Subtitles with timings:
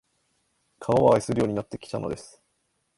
[0.79, 2.41] 川を愛するようになってきたのです